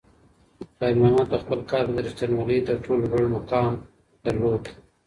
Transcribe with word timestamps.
خیر 0.77 0.95
محمد 1.01 1.27
په 1.31 1.37
خپل 1.43 1.59
کار 1.71 1.83
کې 1.87 1.93
د 1.95 1.99
رښتونولۍ 2.05 2.59
تر 2.67 2.75
ټولو 2.85 3.03
لوړ 3.11 3.25
مقام 3.35 3.73
درلود. 4.25 4.63